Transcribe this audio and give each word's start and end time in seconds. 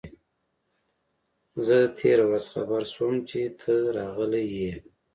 زه 1.65 1.77
تېره 1.99 2.23
ورځ 2.29 2.45
خبر 2.53 2.81
شوم 2.93 3.15
چي 3.29 3.41
ته 3.59 3.73
راغلی 3.97 4.43
یې. 4.57 4.73